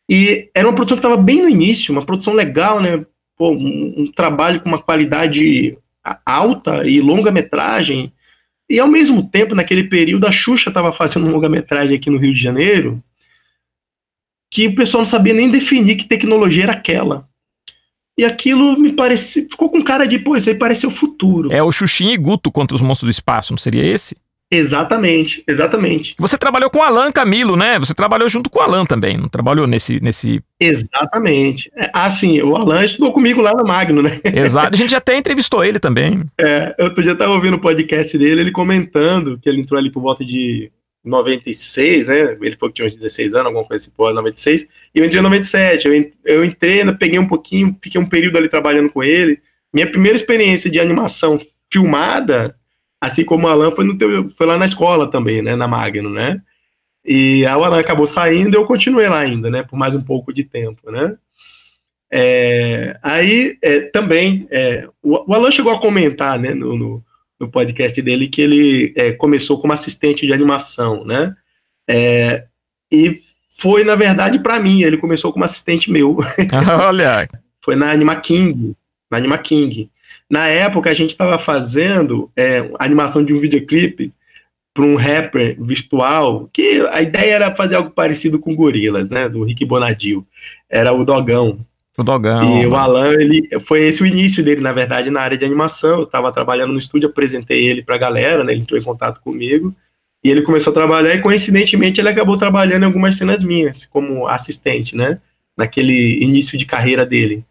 [0.10, 3.06] e era uma produção que estava bem no início, uma produção legal, né?
[3.36, 5.78] Pô, um, um trabalho com uma qualidade
[6.26, 8.14] alta e longa-metragem.
[8.70, 12.34] E ao mesmo tempo, naquele período, a Xuxa estava fazendo um longa-metragem aqui no Rio
[12.34, 13.04] de Janeiro,
[14.50, 17.28] que o pessoal não sabia nem definir que tecnologia era aquela.
[18.18, 19.44] E aquilo me parecia.
[19.44, 21.52] Ficou com cara de, pô, isso aí parece o futuro.
[21.52, 24.16] É o Xuxinha e Guto contra os monstros do espaço, não seria esse?
[24.50, 26.16] Exatamente, exatamente.
[26.18, 27.78] Você trabalhou com o Alan Camilo, né?
[27.80, 30.00] Você trabalhou junto com o Alan também, não trabalhou nesse.
[30.02, 30.42] nesse...
[30.58, 31.70] Exatamente.
[31.76, 34.22] É, ah, sim, o Alan estudou comigo lá no Magno, né?
[34.24, 36.24] Exato, a gente até entrevistou ele também.
[36.40, 39.92] É, eu outro dia estava ouvindo o podcast dele, ele comentando que ele entrou ali
[39.92, 40.72] por volta de
[41.08, 42.38] 96, né?
[42.42, 44.68] Ele falou que tinha uns 16 anos, alguma coisa assim, por 96.
[44.94, 45.88] E eu entrei em 97.
[45.88, 49.40] Eu, eu entrei, peguei um pouquinho, fiquei um período ali trabalhando com ele.
[49.74, 51.40] Minha primeira experiência de animação
[51.72, 52.56] filmada
[53.00, 55.56] Assim como o Alan foi, no teu, foi lá na escola também, né?
[55.56, 56.42] Na Magno, né?
[57.06, 59.64] E o Alan acabou saindo eu continuei lá ainda, né?
[59.64, 61.16] Por mais um pouco de tempo, né?
[62.12, 67.04] É, aí é, também é, o, o, Alan chegou a comentar né, no, no,
[67.40, 71.36] no podcast dele que ele é, começou como assistente de animação, né?
[71.88, 72.46] É,
[72.92, 73.22] e
[73.58, 76.18] foi, na verdade, para mim, ele começou como assistente meu.
[76.82, 77.28] Olha!
[77.68, 78.78] foi na Anima King,
[79.12, 79.90] na Anima King.
[80.30, 84.14] Na época, a gente estava fazendo é, animação de um videoclipe
[84.74, 89.44] para um rapper virtual, que a ideia era fazer algo parecido com Gorilas, né, do
[89.44, 90.26] Rick Bonadio.
[90.70, 91.60] Era o Dogão.
[91.98, 92.62] O Dogão.
[92.62, 95.98] E o Alan, ele, foi esse o início dele, na verdade, na área de animação.
[95.98, 99.20] Eu estava trabalhando no estúdio, apresentei ele para a galera, né, ele entrou em contato
[99.20, 99.76] comigo.
[100.24, 104.28] E ele começou a trabalhar e, coincidentemente, ele acabou trabalhando em algumas cenas minhas, como
[104.28, 105.20] assistente, né,
[105.58, 107.44] naquele início de carreira dele.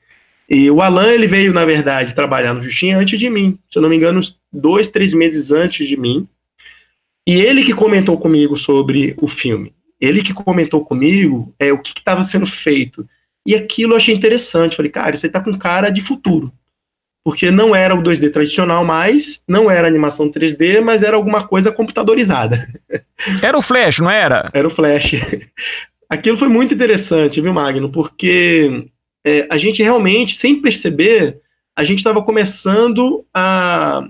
[0.48, 3.58] E o Alan, ele veio, na verdade, trabalhar no Justinha antes de mim.
[3.68, 6.28] Se eu não me engano, uns dois, três meses antes de mim.
[7.26, 9.74] E ele que comentou comigo sobre o filme.
[10.00, 13.08] Ele que comentou comigo é o que estava sendo feito.
[13.46, 14.76] E aquilo eu achei interessante.
[14.76, 16.52] Falei, cara, você está com cara de futuro.
[17.24, 21.72] Porque não era o 2D tradicional mais, não era animação 3D, mas era alguma coisa
[21.72, 22.56] computadorizada.
[23.42, 24.50] Era o Flash, não era?
[24.52, 25.12] Era o Flash.
[26.08, 27.90] Aquilo foi muito interessante, viu, Magno?
[27.90, 28.86] Porque
[29.26, 31.40] é, a gente realmente, sem perceber,
[31.74, 34.06] a gente estava começando a.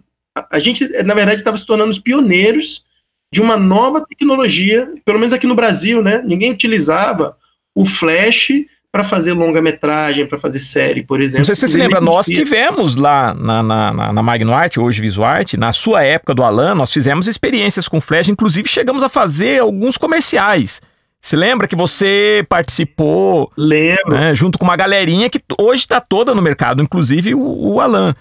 [0.50, 2.84] A gente, na verdade, estava se tornando os pioneiros
[3.32, 6.20] de uma nova tecnologia, pelo menos aqui no Brasil, né?
[6.22, 7.36] Ninguém utilizava
[7.74, 8.50] o Flash
[8.96, 11.40] para fazer longa-metragem, para fazer série, por exemplo.
[11.40, 15.02] Não sei se você se lembra, nós tivemos lá na, na, na, na MagnoArt, hoje
[15.02, 19.60] VisuArt, na sua época do Alan, nós fizemos experiências com Flash, inclusive chegamos a fazer
[19.60, 20.80] alguns comerciais.
[21.20, 23.52] Se lembra que você participou?
[23.54, 24.14] Lembro.
[24.14, 28.14] Né, junto com uma galerinha que hoje está toda no mercado, inclusive o, o Alan.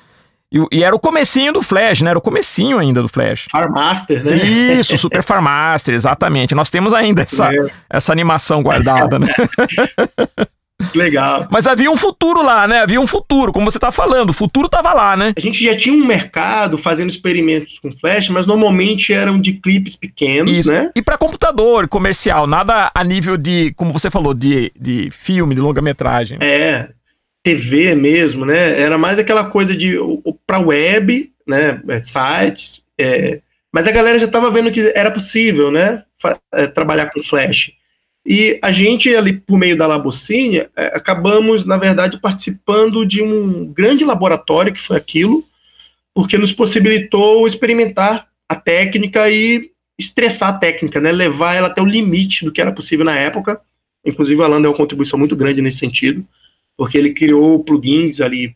[0.52, 2.10] E, e, era o comecinho do Flash, né?
[2.10, 3.48] Era o comecinho ainda do Flash.
[3.50, 4.36] Farmaster, né?
[4.36, 6.54] Isso, Super Farmaster, exatamente.
[6.54, 7.72] Nós temos ainda essa, é.
[7.90, 9.28] essa animação guardada, né?
[10.94, 11.48] Legal.
[11.52, 12.80] Mas havia um futuro lá, né?
[12.80, 15.34] Havia um futuro, como você tá falando, o futuro tava lá, né?
[15.36, 19.96] A gente já tinha um mercado fazendo experimentos com flash, mas normalmente eram de clipes
[19.96, 20.72] pequenos, Isso.
[20.72, 20.92] né?
[20.96, 25.62] E para computador, comercial, nada a nível de, como você falou, de, de filme, de
[25.62, 26.40] longa-metragem.
[26.42, 26.90] É,
[27.42, 28.82] TV mesmo, né?
[28.82, 29.98] Era mais aquela coisa de
[30.46, 31.82] para web, né?
[31.88, 33.40] É, sites, é,
[33.72, 36.04] mas a galera já estava vendo que era possível, né?
[36.54, 37.74] É, trabalhar com flash.
[38.26, 43.66] E a gente, ali por meio da Labocine, é, acabamos, na verdade, participando de um
[43.72, 45.44] grande laboratório, que foi aquilo,
[46.14, 51.12] porque nos possibilitou experimentar a técnica e estressar a técnica, né?
[51.12, 53.62] levar ela até o limite do que era possível na época.
[54.04, 56.26] Inclusive, o Alan deu uma contribuição muito grande nesse sentido,
[56.76, 58.56] porque ele criou plugins ali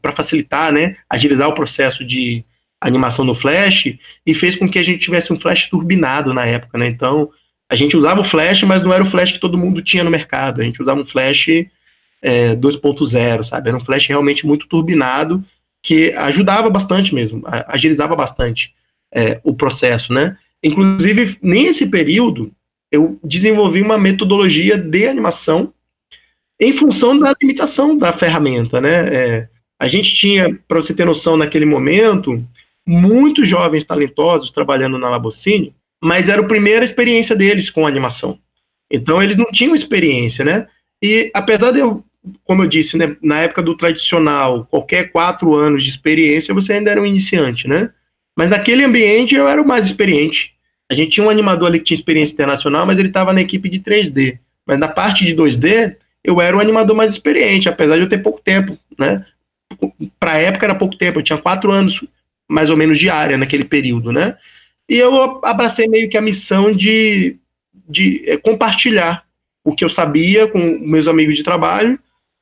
[0.00, 2.44] para facilitar, né, agilizar o processo de
[2.80, 6.78] animação no Flash e fez com que a gente tivesse um Flash turbinado na época,
[6.78, 6.88] né?
[6.88, 7.30] Então,
[7.70, 10.10] a gente usava o Flash, mas não era o Flash que todo mundo tinha no
[10.10, 10.60] mercado.
[10.60, 11.46] A gente usava um Flash
[12.20, 13.68] é, 2.0, sabe?
[13.68, 15.44] Era um Flash realmente muito turbinado,
[15.80, 18.74] que ajudava bastante mesmo, agilizava bastante
[19.14, 20.36] é, o processo, né?
[20.64, 22.50] Inclusive, nesse período,
[22.90, 25.72] eu desenvolvi uma metodologia de animação
[26.58, 29.14] em função da limitação da ferramenta, né?
[29.14, 32.44] É, a gente tinha, para você ter noção, naquele momento,
[32.84, 38.38] muitos jovens talentosos trabalhando na Labocine, mas era a primeira experiência deles com animação.
[38.90, 40.66] Então eles não tinham experiência, né?
[41.02, 42.04] E apesar de eu,
[42.44, 46.90] como eu disse, né, na época do tradicional, qualquer quatro anos de experiência, você ainda
[46.90, 47.90] era um iniciante, né?
[48.36, 50.54] Mas naquele ambiente eu era o mais experiente.
[50.90, 53.68] A gente tinha um animador ali que tinha experiência internacional, mas ele estava na equipe
[53.68, 54.38] de 3D.
[54.66, 58.18] Mas na parte de 2D, eu era o animador mais experiente, apesar de eu ter
[58.18, 59.24] pouco tempo, né?
[60.18, 62.04] Para a época era pouco tempo, eu tinha quatro anos
[62.48, 64.36] mais ou menos de área naquele período, né?
[64.90, 67.36] E eu abracei meio que a missão de,
[67.88, 69.24] de é, compartilhar
[69.62, 71.96] o que eu sabia com meus amigos de trabalho,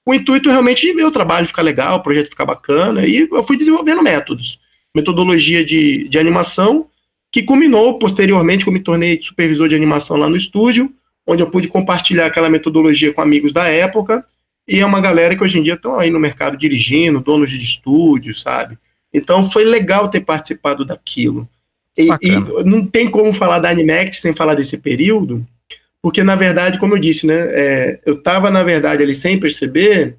[0.06, 3.42] o intuito realmente de ver o trabalho ficar legal, o projeto ficar bacana, e eu
[3.42, 4.58] fui desenvolvendo métodos,
[4.96, 6.88] metodologia de, de animação,
[7.30, 10.90] que culminou posteriormente, quando me tornei supervisor de animação lá no estúdio,
[11.26, 14.24] onde eu pude compartilhar aquela metodologia com amigos da época,
[14.66, 17.62] e é uma galera que hoje em dia estão aí no mercado dirigindo, donos de
[17.62, 18.78] estúdios, sabe?
[19.12, 21.46] Então foi legal ter participado daquilo.
[21.98, 25.44] E, e, não tem como falar da Animact sem falar desse período,
[26.00, 30.16] porque na verdade, como eu disse, né, é, eu estava na verdade ali sem perceber,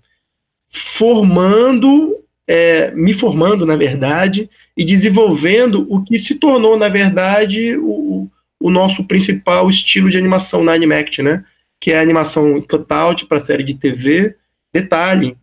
[0.68, 8.28] formando, é, me formando na verdade e desenvolvendo o que se tornou na verdade o,
[8.60, 11.46] o nosso principal estilo de animação na Animact, né,
[11.80, 14.36] que é a animação cutout para série de TV.
[14.74, 15.38] Detalhe,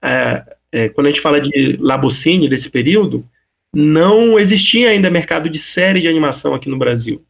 [0.00, 3.26] é, é, quando a gente fala de Labocine desse período,
[3.74, 7.24] não existia ainda mercado de série de animação aqui no Brasil.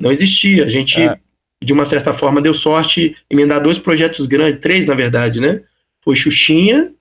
[0.00, 0.64] Não existia.
[0.64, 1.18] A gente, é.
[1.62, 5.62] de uma certa forma, deu sorte emendar dois projetos grandes, três na verdade, né?
[6.02, 6.92] Foi Xuxinha,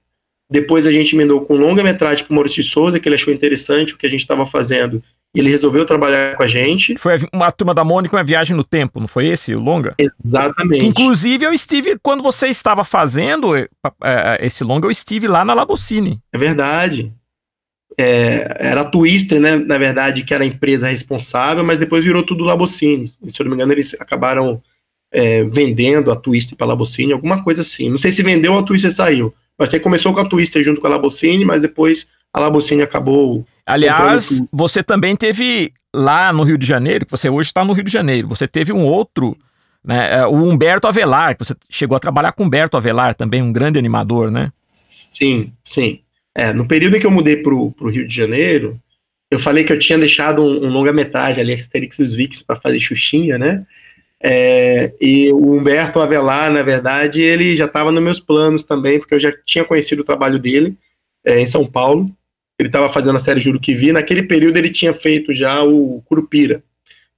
[0.50, 3.94] depois a gente emendou com longa-metragem para o Maurício de Souza, que ele achou interessante
[3.94, 5.02] o que a gente estava fazendo,
[5.34, 6.98] e ele resolveu trabalhar com a gente.
[6.98, 9.96] Foi uma turma da Mônica, uma viagem no tempo, não foi esse o longa?
[9.98, 10.86] Exatamente.
[10.86, 13.68] inclusive eu estive, quando você estava fazendo é,
[14.42, 16.20] esse longa, eu estive lá na Labocine.
[16.34, 17.14] É verdade
[17.98, 22.24] é, era a Twister, né, na verdade, que era a empresa responsável, mas depois virou
[22.24, 23.08] tudo Labocine.
[23.08, 24.62] Se eu não me engano, eles acabaram
[25.12, 27.90] é, vendendo a Twister para a Labocine, alguma coisa assim.
[27.90, 29.34] Não sei se vendeu ou a Twister saiu.
[29.58, 33.46] Mas você começou com a Twister junto com a Labocine, mas depois a Labocine acabou.
[33.66, 37.84] Aliás, você também teve lá no Rio de Janeiro, que você hoje está no Rio
[37.84, 39.36] de Janeiro, você teve um outro,
[39.84, 43.52] né, é, o Humberto Avelar, que você chegou a trabalhar com Humberto Avelar, também um
[43.52, 44.50] grande animador, né?
[44.54, 46.00] Sim, sim.
[46.40, 48.80] É, no período em que eu mudei para o Rio de Janeiro,
[49.30, 52.56] eu falei que eu tinha deixado um, um longa-metragem ali, Asterix e os Vikings, para
[52.56, 53.66] fazer Xuxinha, né?
[54.24, 59.16] É, e o Humberto Avelar, na verdade, ele já estava nos meus planos também, porque
[59.16, 60.78] eu já tinha conhecido o trabalho dele
[61.26, 62.10] é, em São Paulo.
[62.58, 63.92] Ele estava fazendo a série Juro que Vi.
[63.92, 66.64] Naquele período, ele tinha feito já o Curupira,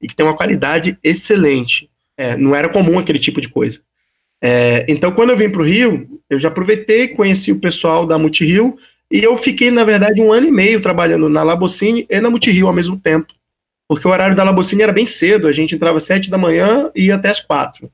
[0.02, 1.92] e que tem uma qualidade excelente.
[2.18, 3.82] É, não era comum aquele tipo de coisa.
[4.42, 8.18] É, então, quando eu vim para o Rio, eu já aproveitei, conheci o pessoal da
[8.18, 8.80] Multirio
[9.12, 12.68] e eu fiquei, na verdade, um ano e meio trabalhando na Labocine e na Multirio
[12.68, 13.34] ao mesmo tempo.
[13.88, 16.90] Porque o horário da Labocine era bem cedo, a gente entrava às sete da manhã
[16.96, 17.92] e ia até às quatro.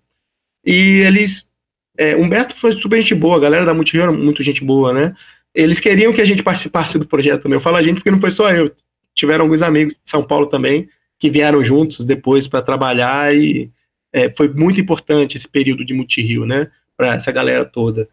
[0.63, 1.49] E eles.
[1.97, 5.15] É, Humberto foi super gente boa, a galera da Multirio era muito gente boa, né?
[5.55, 7.55] Eles queriam que a gente participasse do projeto também.
[7.55, 8.71] Eu falo a gente porque não foi só eu.
[9.15, 13.71] Tiveram alguns amigos de São Paulo também que vieram juntos depois para trabalhar e
[14.13, 16.69] é, foi muito importante esse período de Multirio, né?
[16.95, 18.07] Para essa galera toda.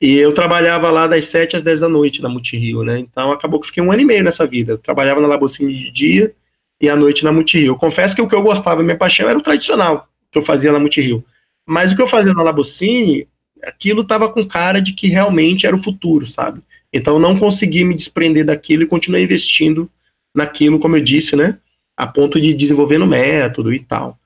[0.00, 2.98] E eu trabalhava lá das 7 às 10 da noite na Multirio, né?
[3.00, 4.72] Então acabou que fiquei um ano e meio nessa vida.
[4.72, 6.34] Eu trabalhava na Labocine de dia
[6.80, 7.76] e à noite na Multirio.
[7.76, 10.78] confesso que o que eu gostava, minha paixão era o tradicional que eu fazia na
[10.78, 11.24] Multirio.
[11.66, 13.26] Mas o que eu fazia na Labocine,
[13.62, 16.62] aquilo tava com cara de que realmente era o futuro, sabe?
[16.92, 19.90] Então eu não consegui me desprender daquilo e continuei investindo
[20.34, 21.58] naquilo, como eu disse, né?
[21.96, 24.18] A ponto de desenvolver no método e tal.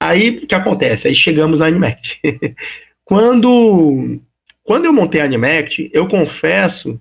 [0.00, 1.08] Aí o que acontece?
[1.08, 2.20] Aí chegamos na Animact.
[3.04, 4.20] Quando
[4.64, 7.00] quando eu montei a Animact, eu confesso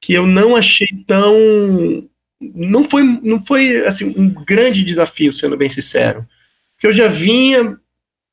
[0.00, 2.08] que eu não achei tão.
[2.40, 6.26] Não foi, não foi assim, um grande desafio, sendo bem sincero.
[6.74, 7.78] Porque eu já vinha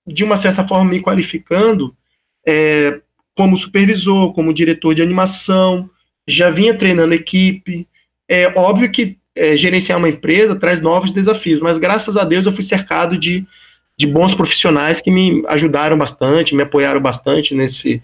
[0.07, 1.93] de uma certa forma, me qualificando
[2.47, 3.01] é,
[3.35, 5.89] como supervisor, como diretor de animação,
[6.25, 7.85] já vinha treinando equipe.
[8.27, 12.51] É óbvio que é, gerenciar uma empresa traz novos desafios, mas graças a Deus eu
[12.53, 13.45] fui cercado de,
[13.97, 18.01] de bons profissionais que me ajudaram bastante, me apoiaram bastante nesse,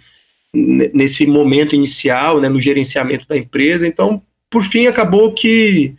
[0.54, 3.88] nesse momento inicial, né, no gerenciamento da empresa.
[3.88, 5.96] Então, por fim, acabou que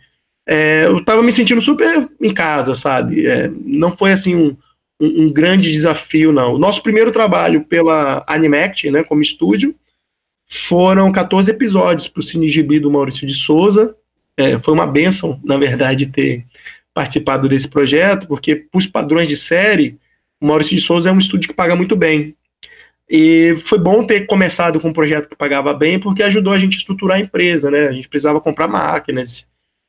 [0.47, 3.25] é, eu estava me sentindo super em casa, sabe?
[3.25, 4.57] É, não foi assim um,
[5.01, 6.53] um, um, grande desafio, não.
[6.53, 9.75] O nosso primeiro trabalho pela Animact, né, como estúdio,
[10.47, 13.95] foram 14 episódios para o CineGB do Maurício de Souza.
[14.37, 16.45] É, foi uma benção, na verdade, ter
[16.93, 19.97] participado desse projeto, porque, para os padrões de série,
[20.39, 22.35] o Maurício de Souza é um estúdio que paga muito bem.
[23.09, 26.75] E foi bom ter começado com um projeto que pagava bem, porque ajudou a gente
[26.75, 27.87] a estruturar a empresa, né?
[27.87, 29.47] A gente precisava comprar máquinas,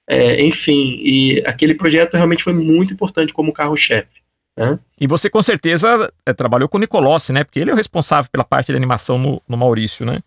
[0.09, 1.00] é, enfim.
[1.02, 4.22] E aquele projeto realmente foi muito importante como carro-chefe.
[4.59, 4.79] Né?
[4.98, 7.44] E você com certeza é, trabalhou com o Nicolossi, né?
[7.44, 10.20] Porque ele é o responsável pela parte de animação no, no Maurício, né?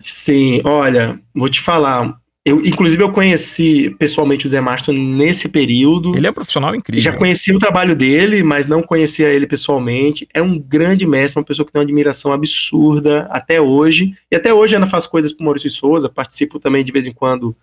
[0.00, 2.18] Sim, olha, vou te falar.
[2.44, 6.14] Eu, inclusive, eu conheci pessoalmente o Zé Mastro nesse período.
[6.14, 7.02] Ele é um profissional incrível.
[7.02, 10.28] Já conheci o trabalho dele, mas não conhecia ele pessoalmente.
[10.34, 14.14] É um grande mestre, uma pessoa que tem uma admiração absurda até hoje.
[14.30, 17.12] E até hoje ainda faço coisas com o Maurício Souza, participo também de vez em
[17.12, 17.56] quando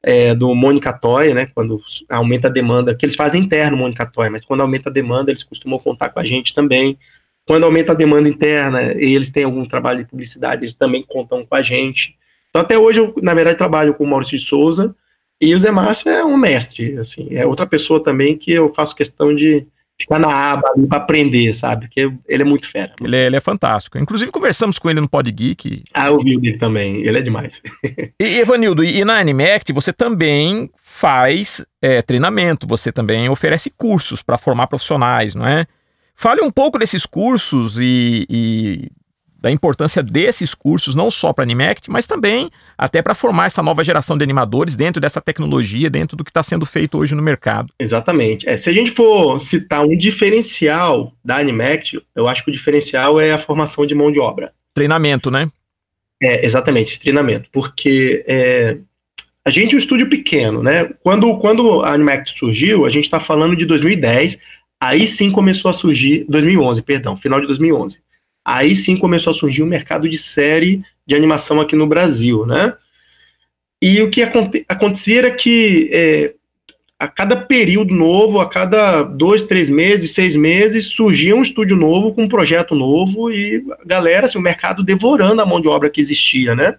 [0.00, 1.46] é, do Mônica Toy, né?
[1.52, 5.32] Quando aumenta a demanda, que eles fazem interno Mônica Toy, mas quando aumenta a demanda,
[5.32, 6.96] eles costumam contar com a gente também.
[7.44, 11.44] Quando aumenta a demanda interna e eles têm algum trabalho de publicidade, eles também contam
[11.44, 12.16] com a gente.
[12.50, 14.94] Então, até hoje, eu, na verdade, trabalho com o Maurício de Souza,
[15.40, 18.94] e o Zé Márcio é um mestre, assim, é outra pessoa também que eu faço
[18.94, 19.66] questão de
[19.98, 21.86] ficar na aba ali para aprender, sabe?
[21.86, 22.94] Porque ele é muito fera.
[23.02, 23.98] Ele é, ele é, fantástico.
[23.98, 25.84] Inclusive, conversamos com ele no Pod Geek.
[25.92, 27.62] Ah, eu vi o dele também, ele é demais.
[28.18, 34.38] e, Evanildo, e na Animact você também faz é, treinamento, você também oferece cursos para
[34.38, 35.66] formar profissionais, não é?
[36.14, 38.90] Fale um pouco desses cursos e, e
[39.40, 43.62] da importância desses cursos, não só para a Animact, mas também até para formar essa
[43.62, 47.22] nova geração de animadores dentro dessa tecnologia, dentro do que está sendo feito hoje no
[47.22, 47.72] mercado.
[47.78, 48.48] Exatamente.
[48.48, 53.18] É, se a gente for citar um diferencial da Animact, eu acho que o diferencial
[53.18, 54.52] é a formação de mão de obra.
[54.74, 55.50] Treinamento, né?
[56.22, 57.48] É, exatamente, treinamento.
[57.50, 58.76] Porque é,
[59.44, 60.90] a gente é um estúdio pequeno, né?
[61.02, 64.38] Quando, quando a Animact surgiu, a gente está falando de 2010,
[64.78, 68.00] aí sim começou a surgir, 2011, perdão, final de 2011
[68.44, 72.74] aí sim começou a surgir um mercado de série de animação aqui no Brasil, né?
[73.82, 76.34] E o que aconte acontecia era que é,
[76.98, 82.12] a cada período novo, a cada dois, três meses, seis meses, surgia um estúdio novo
[82.12, 85.88] com um projeto novo e a galera, assim, o mercado devorando a mão de obra
[85.88, 86.76] que existia, né?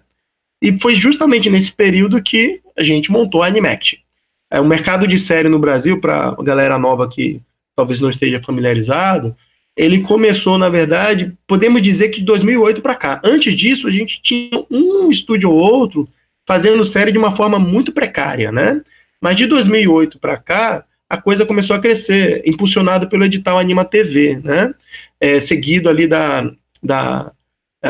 [0.62, 4.04] E foi justamente nesse período que a gente montou a Animact.
[4.48, 7.40] É, o mercado de série no Brasil, para a galera nova que
[7.74, 9.36] talvez não esteja familiarizado,
[9.76, 13.20] ele começou, na verdade, podemos dizer que de 2008 para cá.
[13.24, 16.08] Antes disso, a gente tinha um estúdio ou outro
[16.46, 18.82] fazendo série de uma forma muito precária, né?
[19.20, 24.40] Mas de 2008 para cá, a coisa começou a crescer, impulsionada pelo edital Anima TV,
[24.42, 24.74] né?
[25.20, 26.50] É, seguido ali da,
[26.82, 27.32] da,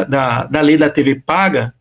[0.08, 1.74] da, da lei da TV paga,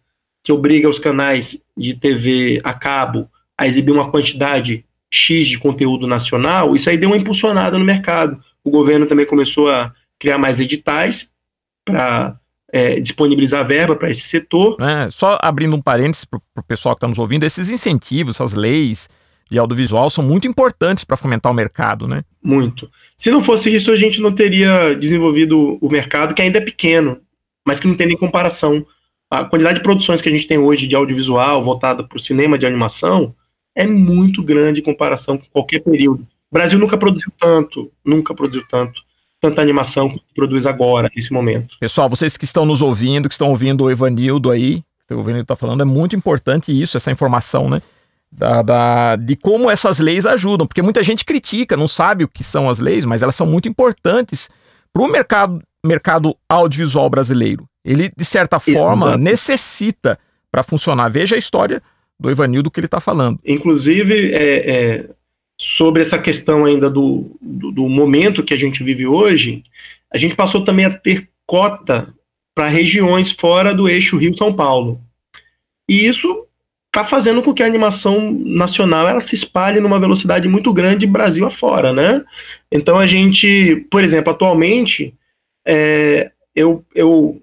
[0.44, 6.08] que obriga os canais de TV a cabo a exibir uma quantidade X de conteúdo
[6.08, 10.60] nacional, isso aí deu uma impulsionada no mercado o governo também começou a criar mais
[10.60, 11.32] editais
[11.84, 12.40] para
[12.72, 14.78] é, disponibilizar verba para esse setor.
[14.80, 18.54] É, só abrindo um parênteses para o pessoal que está nos ouvindo, esses incentivos, essas
[18.54, 19.10] leis
[19.50, 22.24] de audiovisual são muito importantes para fomentar o mercado, né?
[22.42, 22.90] Muito.
[23.18, 27.20] Se não fosse isso, a gente não teria desenvolvido o mercado, que ainda é pequeno,
[27.66, 28.86] mas que não tem nem comparação.
[29.30, 32.58] A quantidade de produções que a gente tem hoje de audiovisual voltada para o cinema
[32.58, 33.36] de animação
[33.76, 36.26] é muito grande em comparação com qualquer período.
[36.52, 39.02] O Brasil nunca produziu tanto, nunca produziu tanto,
[39.40, 41.78] tanta animação que produz agora, nesse momento.
[41.80, 45.44] Pessoal, vocês que estão nos ouvindo, que estão ouvindo o Evanildo aí, que o Evanildo
[45.44, 47.82] está falando, é muito importante isso, essa informação, né?
[48.30, 52.44] Da, da, de como essas leis ajudam, porque muita gente critica, não sabe o que
[52.44, 54.50] são as leis, mas elas são muito importantes
[54.94, 57.66] para o mercado, mercado audiovisual brasileiro.
[57.84, 59.18] Ele, de certa forma, Exato.
[59.24, 60.20] necessita
[60.52, 61.10] para funcionar.
[61.10, 61.82] Veja a história
[62.20, 63.40] do Evanildo que ele está falando.
[63.46, 65.10] Inclusive, é, é,
[65.64, 69.64] sobre essa questão ainda do, do, do, momento que a gente vive hoje,
[70.12, 72.12] a gente passou também a ter cota
[72.56, 75.00] para regiões fora do eixo Rio-São Paulo.
[75.88, 76.48] E isso
[76.88, 81.46] está fazendo com que a animação nacional ela se espalhe numa velocidade muito grande Brasil
[81.46, 82.26] afora, né?
[82.72, 85.14] Então a gente, por exemplo, atualmente,
[85.64, 87.40] é, eu, eu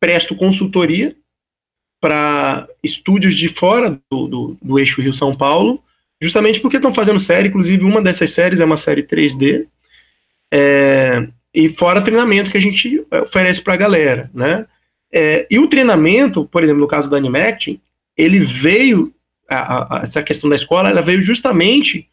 [0.00, 1.14] presto consultoria
[2.00, 5.84] para estúdios de fora do, do, do eixo Rio-São Paulo,
[6.20, 9.66] justamente porque estão fazendo série, inclusive uma dessas séries é uma série 3D,
[10.52, 14.66] é, e fora treinamento que a gente oferece para a galera, né?
[15.12, 17.80] É, e o treinamento, por exemplo, no caso da Animact,
[18.16, 19.12] ele veio,
[19.48, 22.08] a, a, essa questão da escola, ela veio justamente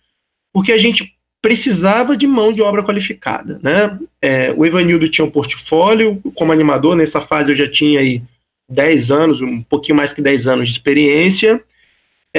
[0.52, 3.98] porque a gente precisava de mão de obra qualificada, né?
[4.20, 8.24] É, o Evanildo tinha um portfólio, como animador, nessa fase eu já tinha aí
[8.70, 11.64] 10 anos, um pouquinho mais que 10 anos de experiência.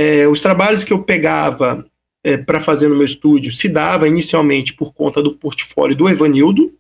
[0.01, 1.85] É, os trabalhos que eu pegava
[2.23, 6.73] é, para fazer no meu estúdio se dava inicialmente por conta do portfólio do Evanildo,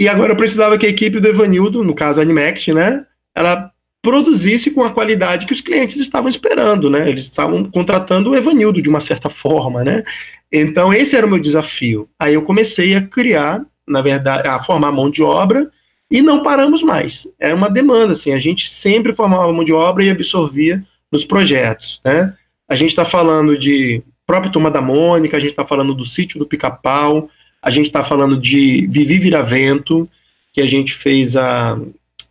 [0.00, 3.04] e agora eu precisava que a equipe do Evanildo, no caso a Animact, né,
[3.34, 7.06] ela produzisse com a qualidade que os clientes estavam esperando, né?
[7.06, 10.02] Eles estavam contratando o Evanildo de uma certa forma, né?
[10.50, 12.08] Então esse era o meu desafio.
[12.18, 15.70] Aí eu comecei a criar, na verdade, a formar mão de obra
[16.10, 17.26] e não paramos mais.
[17.38, 20.82] Era uma demanda, assim, a gente sempre formava mão de obra e absorvia
[21.16, 22.34] nos projetos, né?
[22.68, 26.38] A gente está falando de própria Turma da Mônica, a gente está falando do Sítio
[26.38, 27.30] do Pica-Pau,
[27.62, 30.08] a gente está falando de Vivi Viravento,
[30.52, 31.78] que a gente fez a,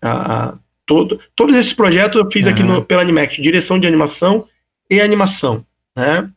[0.01, 0.53] a, a
[0.85, 2.51] todo, todos esses projetos eu fiz uhum.
[2.51, 4.47] aqui no, pela Animact, direção de animação
[4.89, 5.65] e animação,
[5.95, 6.29] né?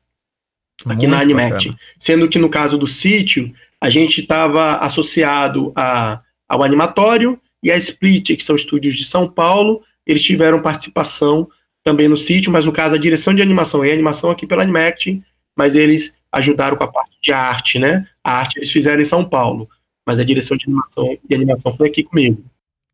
[0.86, 1.72] Aqui Muito na Animact.
[1.99, 7.76] Sendo que no caso do sítio, a gente estava associado a, ao Animatório e a
[7.76, 11.49] Split, que são estúdios de São Paulo, eles tiveram participação
[11.89, 15.22] também no sítio, mas no caso a direção de animação e animação aqui pela Animact,
[15.57, 18.07] mas eles ajudaram com a parte de arte, né?
[18.22, 19.66] A arte eles fizeram em São Paulo,
[20.07, 22.45] mas a direção de animação e animação foi aqui comigo.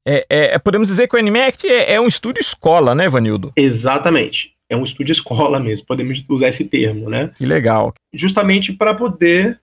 [0.06, 3.52] É, é, é podemos dizer que o Animact é, é um estúdio escola, né, Vanildo?
[3.56, 4.54] Exatamente.
[4.70, 7.32] É um estúdio escola mesmo, podemos usar esse termo, né?
[7.36, 7.92] Que legal.
[8.12, 9.58] Justamente para poder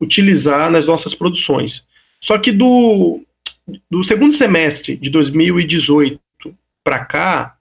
[0.00, 1.86] utilizar nas nossas produções.
[2.18, 3.20] Só que do,
[3.90, 6.18] do segundo semestre de 2018
[6.82, 7.59] para cá,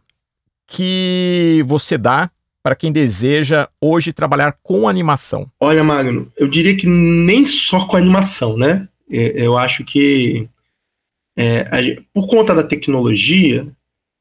[0.69, 2.31] que você dá
[2.63, 5.51] para quem deseja hoje trabalhar com animação?
[5.59, 8.89] Olha, Magno, eu diria que nem só com animação, né?
[9.11, 10.49] É, eu acho que
[11.37, 13.67] é, por conta da tecnologia,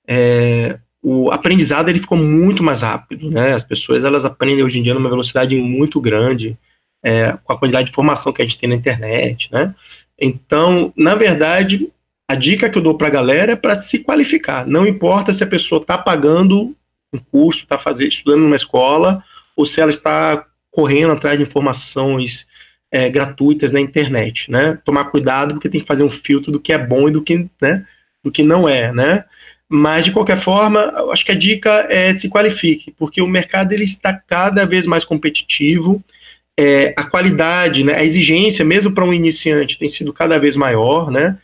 [0.08, 3.54] é, o aprendizado ele ficou muito mais rápido, né?
[3.54, 6.58] As pessoas elas aprendem hoje em dia numa velocidade muito grande,
[7.04, 9.76] é, com a quantidade de informação que a gente tem na internet, né?
[10.18, 11.92] Então, na verdade,
[12.26, 14.66] a dica que eu dou para a galera é para se qualificar.
[14.66, 16.74] Não importa se a pessoa está pagando
[17.12, 19.22] um curso, está estudando numa escola,
[19.58, 22.48] ou se ela está correndo atrás de informações
[22.90, 24.80] é, gratuitas na internet, né?
[24.86, 27.50] Tomar cuidado porque tem que fazer um filtro do que é bom e do que,
[27.62, 27.86] né,
[28.24, 29.26] do que não é, né?
[29.76, 33.86] Mas, de qualquer forma, acho que a dica é se qualifique, porque o mercado ele
[33.86, 36.00] está cada vez mais competitivo,
[36.56, 41.10] é, a qualidade, né, a exigência, mesmo para um iniciante, tem sido cada vez maior.
[41.10, 41.40] Né?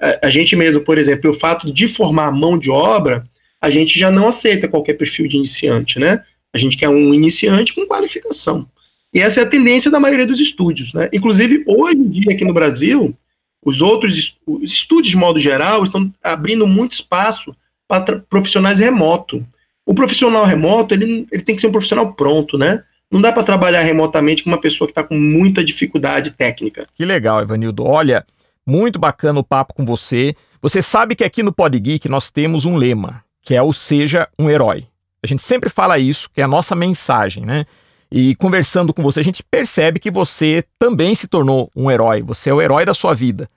[0.00, 3.22] A, a, gente mesmo, por exemplo, o fato de formar mão de obra,
[3.60, 5.98] a gente já não aceita qualquer perfil de iniciante.
[5.98, 6.24] Né?
[6.54, 8.66] A gente quer um iniciante com qualificação.
[9.12, 10.94] E essa é a tendência da maioria dos estúdios.
[10.94, 11.10] Né?
[11.12, 13.14] Inclusive, hoje em dia, aqui no Brasil,
[13.62, 17.54] os outros os estúdios, de modo geral, estão abrindo muito espaço
[17.88, 19.44] para profissionais remoto.
[19.86, 22.82] O profissional remoto, ele, ele tem que ser um profissional pronto, né?
[23.10, 26.86] Não dá para trabalhar remotamente com uma pessoa que está com muita dificuldade técnica.
[26.94, 27.84] Que legal, Evanildo.
[27.84, 28.24] Olha,
[28.66, 30.34] muito bacana o papo com você.
[30.60, 34.48] Você sabe que aqui no Podgeek nós temos um lema, que é o Seja um
[34.48, 34.86] Herói.
[35.22, 37.66] A gente sempre fala isso, que é a nossa mensagem, né?
[38.10, 42.22] E conversando com você, a gente percebe que você também se tornou um herói.
[42.22, 43.48] Você é o herói da sua vida.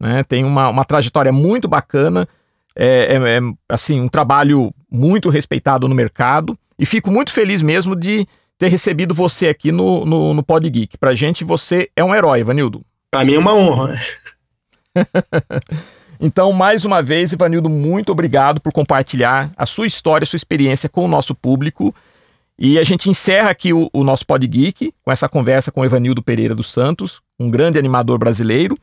[0.00, 0.24] Né?
[0.24, 2.26] Tem uma, uma trajetória muito bacana,
[2.76, 6.58] é, é, é assim um trabalho muito respeitado no mercado.
[6.78, 8.26] E fico muito feliz mesmo de
[8.58, 10.98] ter recebido você aqui no, no, no Pod Geek.
[10.98, 12.82] Pra gente, você é um herói, Vanildo.
[13.10, 14.00] Pra mim é uma honra.
[16.20, 20.88] então, mais uma vez, Ivanildo, muito obrigado por compartilhar a sua história, a sua experiência
[20.88, 21.94] com o nosso público.
[22.58, 25.84] E a gente encerra aqui o, o nosso Pod Geek com essa conversa com o
[25.84, 28.76] Evanildo Pereira dos Santos, um grande animador brasileiro.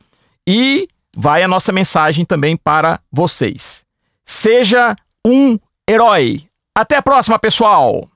[0.46, 3.83] E vai a nossa mensagem também para vocês.
[4.24, 4.96] Seja
[5.26, 5.58] um
[5.88, 6.42] herói.
[6.76, 8.08] Até a próxima, pessoal!